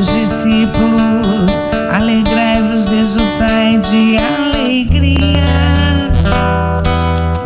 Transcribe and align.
seus 0.00 0.12
discípulos, 0.14 1.62
alegrai-vos, 1.92 2.90
exultai 2.90 3.78
de 3.78 4.16
alegria, 4.16 5.42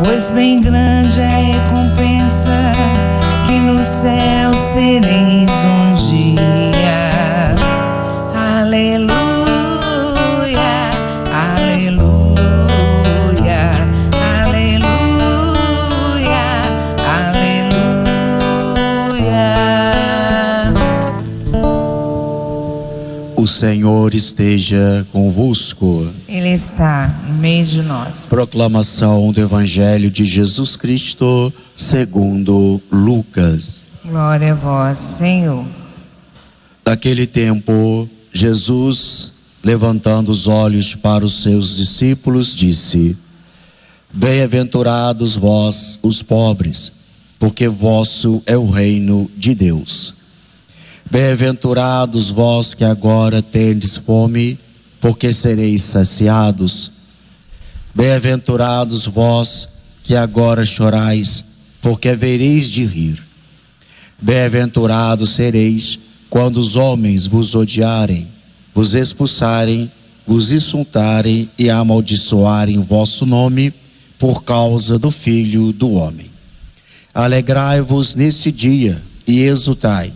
pois 0.03 0.29
bem 0.29 0.61
grande 0.61 1.19
é 1.19 1.25
a 1.25 1.37
recompensa 1.37 2.71
que 3.45 3.59
nos 3.59 3.87
céus 3.87 4.67
tereis 4.73 5.49
um 5.51 5.95
dia. 5.95 6.74
O 23.37 23.45
Senhor 23.47 24.13
esteja 24.13 25.05
convosco. 25.11 26.09
Ele 26.27 26.49
está 26.49 27.07
no 27.27 27.33
meio 27.33 27.65
de 27.65 27.81
nós. 27.81 28.27
Proclamação 28.29 29.31
do 29.33 29.41
Evangelho 29.41 30.09
de 30.09 30.23
Jesus 30.23 30.77
Cristo, 30.77 31.53
segundo 31.75 32.81
Lucas. 32.89 33.81
Glória 34.05 34.53
a 34.53 34.55
vós, 34.55 34.99
Senhor. 34.99 35.65
Naquele 36.85 37.27
tempo, 37.27 38.09
Jesus, 38.31 39.33
levantando 39.61 40.31
os 40.31 40.47
olhos 40.47 40.95
para 40.95 41.25
os 41.25 41.41
seus 41.41 41.75
discípulos, 41.75 42.55
disse: 42.55 43.17
Bem-aventurados 44.13 45.35
vós, 45.35 45.99
os 46.01 46.21
pobres, 46.21 46.91
porque 47.37 47.67
vosso 47.67 48.41
é 48.45 48.57
o 48.57 48.69
reino 48.69 49.29
de 49.35 49.53
Deus. 49.53 50.13
Bem-aventurados 51.09 52.31
vós 52.31 52.73
que 52.73 52.83
agora 52.83 53.41
tendes 53.41 53.95
fome, 53.95 54.59
porque 54.99 55.31
sereis 55.31 55.83
saciados. 55.83 56.91
Bem-aventurados 57.93 59.05
vós 59.05 59.69
que 60.03 60.15
agora 60.15 60.65
chorais, 60.65 61.43
porque 61.79 62.09
havereis 62.09 62.69
de 62.69 62.83
rir. 62.83 63.23
Bem-aventurados 64.19 65.29
sereis 65.29 65.99
quando 66.27 66.57
os 66.57 66.75
homens 66.75 67.27
vos 67.27 67.53
odiarem, 67.53 68.27
vos 68.73 68.95
expulsarem, 68.95 69.91
vos 70.25 70.51
insultarem 70.51 71.49
e 71.57 71.69
amaldiçoarem 71.69 72.81
vosso 72.81 73.27
nome 73.27 73.71
por 74.17 74.43
causa 74.43 74.97
do 74.97 75.11
Filho 75.11 75.71
do 75.71 75.91
Homem. 75.91 76.31
Alegrai-vos 77.13 78.15
nesse 78.15 78.51
dia 78.51 79.01
e 79.27 79.41
exultai 79.41 80.11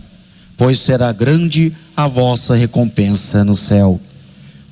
pois 0.60 0.78
será 0.78 1.10
grande 1.10 1.72
a 1.96 2.06
vossa 2.06 2.54
recompensa 2.54 3.42
no 3.42 3.54
céu. 3.54 3.98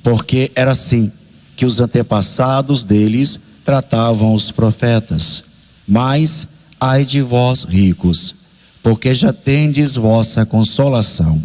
Porque 0.03 0.51
era 0.53 0.73
assim 0.73 1.11
que 1.55 1.65
os 1.65 1.81
antepassados 1.81 2.83
deles 2.83 3.39
tratavam 3.65 4.35
os 4.35 4.51
profetas. 4.51 5.43
Mas 5.87 6.47
ai 6.79 7.03
de 7.03 7.23
vós, 7.23 7.63
ricos, 7.63 8.35
porque 8.83 9.15
já 9.15 9.33
tendes 9.33 9.95
vossa 9.95 10.45
consolação. 10.45 11.41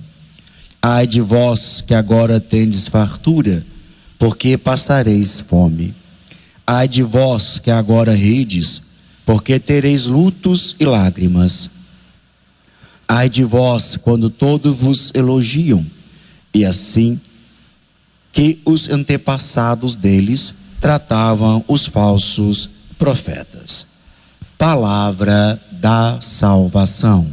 Ai 0.82 1.06
de 1.06 1.22
vós 1.22 1.80
que 1.80 1.94
agora 1.94 2.38
tendes 2.38 2.86
fartura, 2.86 3.64
porque 4.18 4.58
passareis 4.58 5.40
fome. 5.40 5.94
Ai 6.66 6.86
de 6.86 7.02
vós 7.02 7.58
que 7.58 7.70
agora 7.70 8.14
rides, 8.14 8.82
porque 9.24 9.58
tereis 9.58 10.04
lutos 10.04 10.76
e 10.78 10.84
lágrimas. 10.84 11.70
Ai 13.06 13.28
de 13.28 13.44
vós, 13.44 13.96
quando 13.96 14.30
todos 14.30 14.74
vos 14.76 15.12
elogiam, 15.14 15.84
e 16.52 16.64
assim 16.64 17.20
que 18.32 18.58
os 18.64 18.88
antepassados 18.88 19.94
deles 19.94 20.54
tratavam 20.80 21.64
os 21.68 21.86
falsos 21.86 22.68
profetas. 22.98 23.86
Palavra 24.58 25.60
da 25.70 26.20
salvação. 26.20 27.26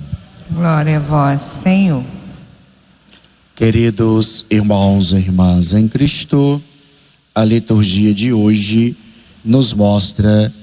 Glória 0.50 0.98
a 0.98 1.00
vós, 1.00 1.42
Senhor. 1.42 2.04
Queridos 3.56 4.46
irmãos 4.50 5.12
e 5.14 5.18
irmãs 5.18 5.74
em 5.74 5.88
Cristo, 5.88 6.62
a 7.34 7.46
liturgia 7.46 8.14
de 8.14 8.34
hoje 8.34 8.96
nos 9.44 9.74
mostra 9.74 10.54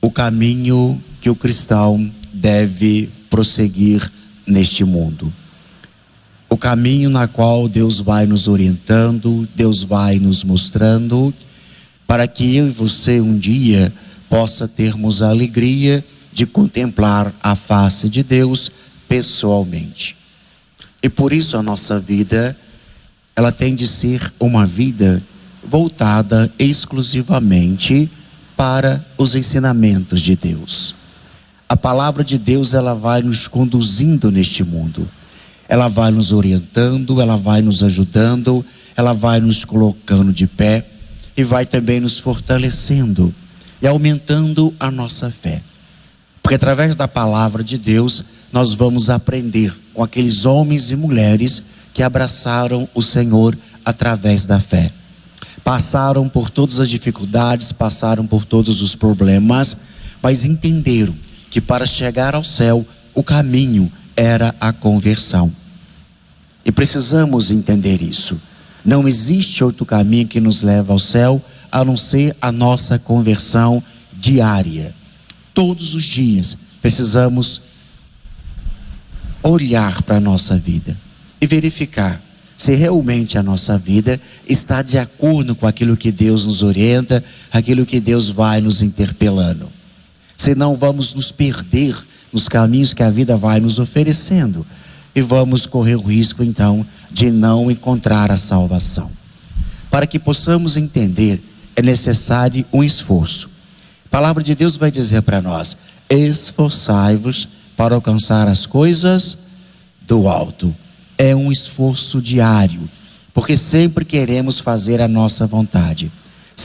o 0.00 0.10
caminho 0.10 1.00
que 1.20 1.30
o 1.30 1.34
cristão 1.34 2.10
deve 2.32 3.08
prosseguir 3.30 4.10
neste 4.46 4.84
mundo. 4.84 5.32
O 6.48 6.56
caminho 6.56 7.10
na 7.10 7.26
qual 7.26 7.68
Deus 7.68 7.98
vai 7.98 8.26
nos 8.26 8.46
orientando, 8.46 9.48
Deus 9.54 9.82
vai 9.82 10.18
nos 10.18 10.44
mostrando, 10.44 11.34
para 12.06 12.26
que 12.26 12.56
eu 12.56 12.68
e 12.68 12.70
você 12.70 13.20
um 13.20 13.36
dia 13.36 13.92
possa 14.28 14.68
termos 14.68 15.22
a 15.22 15.30
alegria 15.30 16.04
de 16.32 16.46
contemplar 16.46 17.34
a 17.42 17.54
face 17.56 18.08
de 18.08 18.22
Deus 18.22 18.70
pessoalmente. 19.08 20.16
E 21.02 21.08
por 21.08 21.32
isso 21.32 21.56
a 21.56 21.62
nossa 21.62 21.98
vida, 21.98 22.56
ela 23.34 23.50
tem 23.50 23.74
de 23.74 23.86
ser 23.86 24.32
uma 24.38 24.66
vida 24.66 25.22
voltada 25.64 26.52
exclusivamente 26.58 28.10
para 28.56 29.04
os 29.18 29.34
ensinamentos 29.34 30.22
de 30.22 30.36
Deus. 30.36 30.94
A 31.68 31.76
palavra 31.76 32.22
de 32.22 32.38
Deus 32.38 32.74
ela 32.74 32.94
vai 32.94 33.22
nos 33.22 33.48
conduzindo 33.48 34.30
neste 34.30 34.62
mundo. 34.62 35.08
Ela 35.68 35.88
vai 35.88 36.12
nos 36.12 36.30
orientando, 36.30 37.20
ela 37.20 37.36
vai 37.36 37.60
nos 37.60 37.82
ajudando, 37.82 38.64
ela 38.96 39.12
vai 39.12 39.40
nos 39.40 39.64
colocando 39.64 40.32
de 40.32 40.46
pé 40.46 40.86
e 41.36 41.42
vai 41.42 41.66
também 41.66 41.98
nos 41.98 42.20
fortalecendo 42.20 43.34
e 43.82 43.86
aumentando 43.86 44.72
a 44.78 44.92
nossa 44.92 45.28
fé. 45.28 45.60
Porque 46.40 46.54
através 46.54 46.94
da 46.94 47.08
palavra 47.08 47.64
de 47.64 47.76
Deus 47.76 48.22
nós 48.52 48.72
vamos 48.72 49.10
aprender 49.10 49.76
com 49.92 50.04
aqueles 50.04 50.46
homens 50.46 50.92
e 50.92 50.96
mulheres 50.96 51.60
que 51.92 52.02
abraçaram 52.02 52.88
o 52.94 53.02
Senhor 53.02 53.58
através 53.84 54.46
da 54.46 54.60
fé. 54.60 54.92
Passaram 55.64 56.28
por 56.28 56.48
todas 56.48 56.78
as 56.78 56.88
dificuldades, 56.88 57.72
passaram 57.72 58.24
por 58.24 58.44
todos 58.44 58.80
os 58.80 58.94
problemas, 58.94 59.76
mas 60.22 60.44
entenderam 60.44 61.25
que 61.50 61.60
para 61.60 61.86
chegar 61.86 62.34
ao 62.34 62.44
céu 62.44 62.86
o 63.14 63.22
caminho 63.22 63.90
era 64.16 64.54
a 64.60 64.72
conversão. 64.72 65.52
E 66.64 66.72
precisamos 66.72 67.50
entender 67.50 68.02
isso. 68.02 68.40
Não 68.84 69.06
existe 69.08 69.62
outro 69.62 69.84
caminho 69.84 70.26
que 70.26 70.40
nos 70.40 70.62
leva 70.62 70.92
ao 70.92 70.98
céu 70.98 71.42
a 71.70 71.84
não 71.84 71.96
ser 71.96 72.36
a 72.40 72.50
nossa 72.50 72.98
conversão 72.98 73.82
diária. 74.12 74.94
Todos 75.52 75.94
os 75.94 76.04
dias 76.04 76.56
precisamos 76.80 77.62
olhar 79.42 80.02
para 80.02 80.16
a 80.16 80.20
nossa 80.20 80.56
vida 80.56 80.96
e 81.40 81.46
verificar 81.46 82.20
se 82.56 82.74
realmente 82.74 83.36
a 83.36 83.42
nossa 83.42 83.76
vida 83.76 84.20
está 84.48 84.82
de 84.82 84.98
acordo 84.98 85.54
com 85.54 85.66
aquilo 85.66 85.96
que 85.96 86.10
Deus 86.10 86.46
nos 86.46 86.62
orienta, 86.62 87.22
aquilo 87.52 87.84
que 87.84 88.00
Deus 88.00 88.28
vai 88.28 88.60
nos 88.60 88.82
interpelando 88.82 89.75
senão 90.46 90.76
vamos 90.76 91.12
nos 91.12 91.32
perder 91.32 91.98
nos 92.32 92.48
caminhos 92.48 92.94
que 92.94 93.02
a 93.02 93.10
vida 93.10 93.36
vai 93.36 93.58
nos 93.58 93.80
oferecendo 93.80 94.64
e 95.12 95.20
vamos 95.20 95.66
correr 95.66 95.96
o 95.96 96.02
risco 96.02 96.44
então 96.44 96.86
de 97.12 97.32
não 97.32 97.68
encontrar 97.68 98.30
a 98.30 98.36
salvação. 98.36 99.10
Para 99.90 100.06
que 100.06 100.20
possamos 100.20 100.76
entender, 100.76 101.42
é 101.74 101.82
necessário 101.82 102.64
um 102.72 102.84
esforço. 102.84 103.50
A 104.04 104.08
palavra 104.08 104.40
de 104.40 104.54
Deus 104.54 104.76
vai 104.76 104.88
dizer 104.88 105.22
para 105.22 105.42
nós: 105.42 105.76
esforçai-vos 106.08 107.48
para 107.76 107.96
alcançar 107.96 108.46
as 108.46 108.66
coisas 108.66 109.36
do 110.06 110.28
alto. 110.28 110.72
É 111.18 111.34
um 111.34 111.50
esforço 111.50 112.22
diário, 112.22 112.88
porque 113.34 113.56
sempre 113.56 114.04
queremos 114.04 114.60
fazer 114.60 115.00
a 115.00 115.08
nossa 115.08 115.44
vontade. 115.44 116.08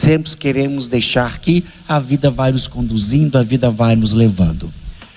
Sempre 0.01 0.35
queremos 0.35 0.87
deixar 0.87 1.37
que 1.37 1.63
a 1.87 1.99
vida 1.99 2.31
vai 2.31 2.51
nos 2.51 2.67
conduzindo, 2.67 3.37
a 3.37 3.43
vida 3.43 3.69
vai 3.69 3.95
nos 3.95 4.13
levando. 4.13 4.73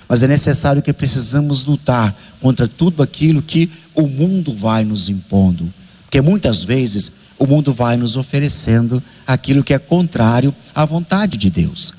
Mas 0.07 0.21
é 0.21 0.27
necessário 0.27 0.79
que 0.79 0.93
precisamos 0.93 1.65
lutar 1.65 2.15
contra 2.39 2.67
tudo 2.67 3.01
aquilo 3.01 3.41
que 3.41 3.67
o 3.95 4.03
mundo 4.03 4.53
vai 4.53 4.85
nos 4.85 5.09
impondo. 5.09 5.73
Porque 6.03 6.21
muitas 6.21 6.63
vezes 6.63 7.11
o 7.39 7.47
mundo 7.47 7.73
vai 7.73 7.97
nos 7.97 8.15
oferecendo 8.15 9.01
aquilo 9.25 9.63
que 9.63 9.73
é 9.73 9.79
contrário 9.79 10.53
à 10.75 10.85
vontade 10.85 11.35
de 11.35 11.49
Deus. 11.49 11.91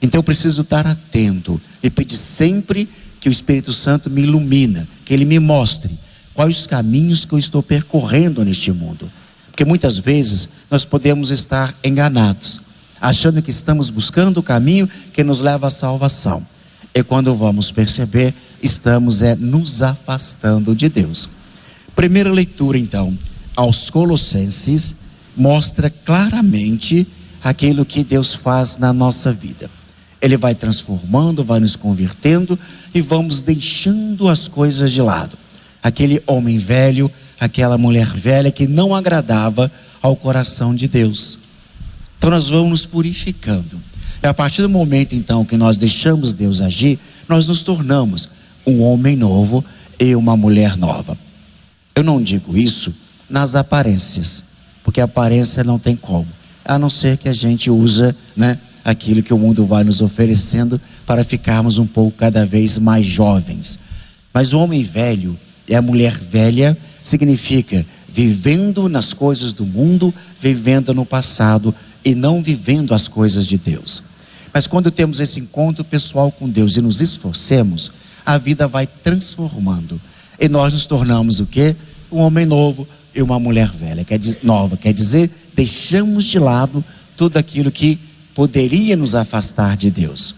Então 0.00 0.20
eu 0.20 0.22
preciso 0.22 0.62
estar 0.62 0.86
atento 0.86 1.60
e 1.82 1.90
pedir 1.90 2.18
sempre 2.18 2.88
que 3.20 3.28
o 3.28 3.32
Espírito 3.32 3.72
Santo 3.72 4.08
me 4.08 4.22
ilumina, 4.22 4.86
que 5.04 5.12
ele 5.12 5.24
me 5.24 5.40
mostre 5.40 5.98
quais 6.34 6.56
os 6.56 6.66
caminhos 6.68 7.24
que 7.24 7.34
eu 7.34 7.38
estou 7.40 7.64
percorrendo 7.64 8.44
neste 8.44 8.70
mundo. 8.70 9.10
Porque 9.52 9.66
muitas 9.66 9.98
vezes 9.98 10.48
nós 10.72 10.86
podemos 10.86 11.30
estar 11.30 11.74
enganados, 11.84 12.58
achando 12.98 13.42
que 13.42 13.50
estamos 13.50 13.90
buscando 13.90 14.38
o 14.38 14.42
caminho 14.42 14.88
que 15.12 15.22
nos 15.22 15.42
leva 15.42 15.66
à 15.66 15.70
salvação. 15.70 16.42
E 16.94 17.02
quando 17.02 17.34
vamos 17.34 17.70
perceber, 17.70 18.32
estamos 18.62 19.20
é 19.20 19.34
nos 19.34 19.82
afastando 19.82 20.74
de 20.74 20.88
Deus. 20.88 21.28
Primeira 21.94 22.32
leitura, 22.32 22.78
então, 22.78 23.16
aos 23.54 23.90
Colossenses, 23.90 24.94
mostra 25.36 25.90
claramente 25.90 27.06
aquilo 27.44 27.84
que 27.84 28.02
Deus 28.02 28.32
faz 28.32 28.78
na 28.78 28.94
nossa 28.94 29.30
vida. 29.30 29.70
Ele 30.22 30.38
vai 30.38 30.54
transformando, 30.54 31.44
vai 31.44 31.60
nos 31.60 31.76
convertendo 31.76 32.58
e 32.94 33.02
vamos 33.02 33.42
deixando 33.42 34.26
as 34.26 34.48
coisas 34.48 34.90
de 34.90 35.02
lado. 35.02 35.36
Aquele 35.82 36.22
homem 36.26 36.56
velho, 36.56 37.10
aquela 37.38 37.76
mulher 37.76 38.06
velha 38.06 38.50
que 38.50 38.66
não 38.66 38.94
agradava 38.94 39.70
ao 40.02 40.16
coração 40.16 40.74
de 40.74 40.88
Deus. 40.88 41.38
Então 42.18 42.30
nós 42.30 42.48
vamos 42.48 42.70
nos 42.70 42.86
purificando. 42.86 43.80
E 44.22 44.26
a 44.26 44.34
partir 44.34 44.62
do 44.62 44.68
momento 44.68 45.14
então 45.14 45.44
que 45.44 45.56
nós 45.56 45.78
deixamos 45.78 46.34
Deus 46.34 46.60
agir, 46.60 46.98
nós 47.28 47.48
nos 47.48 47.62
tornamos 47.62 48.28
um 48.66 48.82
homem 48.82 49.16
novo 49.16 49.64
e 49.98 50.14
uma 50.14 50.36
mulher 50.36 50.76
nova. 50.76 51.16
Eu 51.94 52.02
não 52.02 52.22
digo 52.22 52.56
isso 52.56 52.94
nas 53.28 53.54
aparências, 53.54 54.44
porque 54.84 55.00
a 55.00 55.04
aparência 55.04 55.64
não 55.64 55.78
tem 55.78 55.96
como, 55.96 56.28
a 56.64 56.78
não 56.78 56.90
ser 56.90 57.16
que 57.16 57.28
a 57.28 57.32
gente 57.32 57.70
usa, 57.70 58.14
né, 58.36 58.58
aquilo 58.84 59.22
que 59.22 59.32
o 59.32 59.38
mundo 59.38 59.64
vai 59.64 59.84
nos 59.84 60.00
oferecendo 60.00 60.80
para 61.06 61.24
ficarmos 61.24 61.78
um 61.78 61.86
pouco 61.86 62.16
cada 62.18 62.44
vez 62.44 62.78
mais 62.78 63.06
jovens. 63.06 63.78
Mas 64.32 64.52
o 64.52 64.58
homem 64.58 64.82
velho 64.82 65.38
e 65.68 65.74
a 65.74 65.82
mulher 65.82 66.16
velha 66.16 66.76
significa 67.02 67.84
vivendo 68.12 68.88
nas 68.88 69.14
coisas 69.14 69.52
do 69.52 69.64
mundo, 69.64 70.12
vivendo 70.38 70.92
no 70.92 71.06
passado 71.06 71.74
e 72.04 72.14
não 72.14 72.42
vivendo 72.42 72.92
as 72.92 73.08
coisas 73.08 73.46
de 73.46 73.56
Deus. 73.56 74.02
Mas 74.52 74.66
quando 74.66 74.90
temos 74.90 75.18
esse 75.18 75.40
encontro 75.40 75.82
pessoal 75.82 76.30
com 76.30 76.48
Deus 76.48 76.76
e 76.76 76.82
nos 76.82 77.00
esforcemos, 77.00 77.90
a 78.24 78.36
vida 78.36 78.68
vai 78.68 78.86
transformando. 78.86 80.00
E 80.38 80.48
nós 80.48 80.74
nos 80.74 80.84
tornamos 80.84 81.40
o 81.40 81.46
quê? 81.46 81.74
Um 82.10 82.18
homem 82.18 82.44
novo 82.44 82.86
e 83.14 83.22
uma 83.22 83.38
mulher 83.38 83.70
velha, 83.70 84.04
quer 84.04 84.18
dizer, 84.18 84.40
nova. 84.42 84.76
Quer 84.76 84.92
dizer, 84.92 85.30
deixamos 85.54 86.24
de 86.24 86.38
lado 86.38 86.84
tudo 87.16 87.38
aquilo 87.38 87.70
que 87.70 87.98
poderia 88.34 88.94
nos 88.94 89.14
afastar 89.14 89.74
de 89.76 89.90
Deus. 89.90 90.34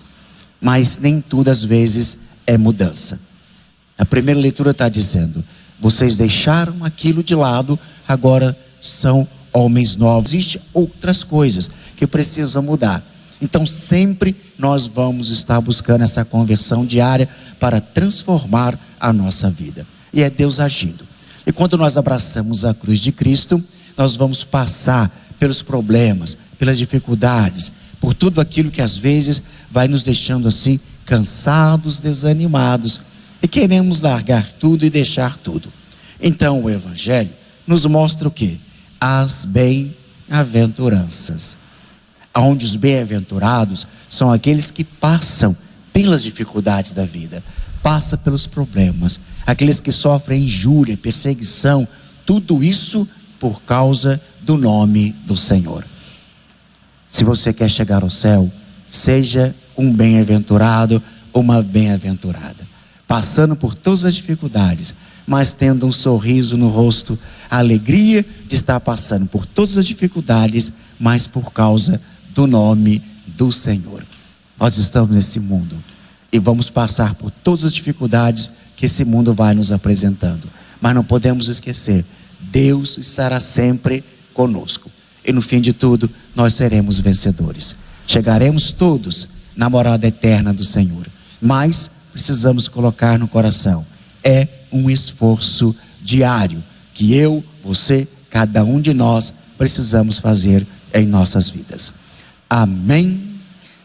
Mas 0.60 0.98
nem 0.98 1.20
tudo 1.20 1.48
às 1.50 1.64
vezes 1.64 2.16
é 2.46 2.56
mudança. 2.56 3.18
A 3.98 4.04
primeira 4.04 4.38
leitura 4.38 4.70
está 4.70 4.88
dizendo: 4.88 5.42
vocês 5.84 6.16
deixaram 6.16 6.82
aquilo 6.82 7.22
de 7.22 7.34
lado, 7.34 7.78
agora 8.08 8.56
são 8.80 9.28
homens 9.52 9.96
novos. 9.96 10.32
Existem 10.32 10.62
outras 10.72 11.22
coisas 11.22 11.68
que 11.94 12.06
precisam 12.06 12.62
mudar. 12.62 13.04
Então, 13.38 13.66
sempre 13.66 14.34
nós 14.56 14.86
vamos 14.86 15.28
estar 15.28 15.60
buscando 15.60 16.02
essa 16.02 16.24
conversão 16.24 16.86
diária 16.86 17.28
para 17.60 17.82
transformar 17.82 18.78
a 18.98 19.12
nossa 19.12 19.50
vida. 19.50 19.86
E 20.10 20.22
é 20.22 20.30
Deus 20.30 20.58
agindo. 20.58 21.04
E 21.46 21.52
quando 21.52 21.76
nós 21.76 21.98
abraçamos 21.98 22.64
a 22.64 22.72
cruz 22.72 22.98
de 22.98 23.12
Cristo, 23.12 23.62
nós 23.94 24.16
vamos 24.16 24.42
passar 24.42 25.14
pelos 25.38 25.60
problemas, 25.60 26.38
pelas 26.58 26.78
dificuldades, 26.78 27.70
por 28.00 28.14
tudo 28.14 28.40
aquilo 28.40 28.70
que 28.70 28.80
às 28.80 28.96
vezes 28.96 29.42
vai 29.70 29.86
nos 29.86 30.02
deixando 30.02 30.48
assim 30.48 30.80
cansados, 31.04 32.00
desanimados 32.00 33.02
e 33.44 33.48
queremos 33.48 34.00
largar 34.00 34.48
tudo 34.48 34.84
e 34.86 34.90
deixar 34.90 35.36
tudo. 35.36 35.70
Então 36.18 36.62
o 36.62 36.70
Evangelho 36.70 37.28
nos 37.66 37.84
mostra 37.84 38.26
o 38.26 38.30
que? 38.30 38.58
As 38.98 39.44
bem-aventuranças. 39.44 41.58
Onde 42.34 42.64
os 42.64 42.74
bem-aventurados 42.74 43.86
são 44.08 44.32
aqueles 44.32 44.70
que 44.70 44.82
passam 44.82 45.54
pelas 45.92 46.22
dificuldades 46.22 46.94
da 46.94 47.04
vida, 47.04 47.44
passam 47.82 48.18
pelos 48.18 48.46
problemas, 48.46 49.20
aqueles 49.46 49.78
que 49.78 49.92
sofrem 49.92 50.44
injúria, 50.44 50.96
perseguição, 50.96 51.86
tudo 52.24 52.64
isso 52.64 53.06
por 53.38 53.60
causa 53.60 54.18
do 54.40 54.56
nome 54.56 55.14
do 55.26 55.36
Senhor. 55.36 55.84
Se 57.10 57.24
você 57.24 57.52
quer 57.52 57.68
chegar 57.68 58.02
ao 58.02 58.08
céu, 58.08 58.50
seja 58.90 59.54
um 59.76 59.92
bem-aventurado, 59.92 61.02
uma 61.30 61.62
bem-aventurada, 61.62 62.72
passando 63.06 63.54
por 63.54 63.74
todas 63.74 64.04
as 64.04 64.14
dificuldades, 64.14 64.94
mas 65.26 65.52
tendo 65.52 65.86
um 65.86 65.92
sorriso 65.92 66.56
no 66.56 66.68
rosto, 66.68 67.18
a 67.50 67.58
alegria 67.58 68.24
de 68.46 68.56
estar 68.56 68.78
passando 68.80 69.26
por 69.26 69.46
todas 69.46 69.76
as 69.76 69.86
dificuldades, 69.86 70.72
mas 70.98 71.26
por 71.26 71.52
causa 71.52 72.00
do 72.34 72.46
nome 72.46 73.02
do 73.26 73.50
Senhor. 73.50 74.04
Nós 74.58 74.76
estamos 74.78 75.10
nesse 75.10 75.40
mundo 75.40 75.76
e 76.32 76.38
vamos 76.38 76.68
passar 76.70 77.14
por 77.14 77.30
todas 77.30 77.64
as 77.64 77.72
dificuldades 77.72 78.50
que 78.76 78.86
esse 78.86 79.04
mundo 79.04 79.34
vai 79.34 79.54
nos 79.54 79.72
apresentando, 79.72 80.48
mas 80.80 80.94
não 80.94 81.04
podemos 81.04 81.48
esquecer: 81.48 82.04
Deus 82.40 82.98
estará 82.98 83.40
sempre 83.40 84.04
conosco 84.32 84.90
e 85.24 85.32
no 85.32 85.40
fim 85.40 85.60
de 85.60 85.72
tudo 85.72 86.10
nós 86.34 86.54
seremos 86.54 87.00
vencedores. 87.00 87.74
Chegaremos 88.06 88.70
todos 88.70 89.26
na 89.56 89.70
morada 89.70 90.06
eterna 90.06 90.52
do 90.52 90.64
Senhor. 90.64 91.06
Mas 91.40 91.90
precisamos 92.14 92.68
colocar 92.68 93.18
no 93.18 93.26
coração: 93.26 93.84
é 94.22 94.46
um 94.72 94.88
esforço 94.88 95.74
diário 96.00 96.62
que 96.94 97.12
eu, 97.12 97.42
você, 97.62 98.06
cada 98.30 98.64
um 98.64 98.80
de 98.80 98.94
nós 98.94 99.34
precisamos 99.58 100.18
fazer 100.18 100.64
em 100.94 101.06
nossas 101.06 101.50
vidas. 101.50 101.92
Amém. 102.48 103.20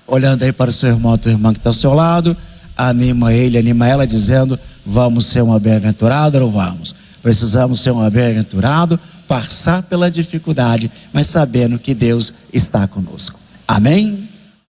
Olhando 0.06 0.44
aí 0.44 0.52
para 0.52 0.70
o 0.70 0.74
seu 0.74 0.90
irmão, 0.90 1.18
tua 1.18 1.32
irmã 1.32 1.52
que 1.52 1.60
está 1.60 1.72
ao 1.72 1.74
seu 1.74 1.94
lado, 1.94 2.38
anima 2.78 3.34
ele, 3.34 3.58
anima 3.58 3.88
ela, 3.88 4.06
dizendo: 4.06 4.60
Vamos 4.86 5.26
ser 5.26 5.42
uma 5.42 5.60
bem-aventurada 5.60 6.44
ou 6.44 6.52
vamos? 6.52 6.94
Precisamos 7.24 7.82
ser 7.82 7.92
um 7.92 8.10
bem-aventurado, 8.12 9.00
passar 9.28 9.82
pela 9.84 10.10
dificuldade, 10.10 10.90
mas 11.12 11.28
sabendo 11.28 11.80
que 11.80 11.96
Deus 11.96 12.32
está 12.54 12.88
conosco. 12.88 13.40
Amém? 13.68 14.29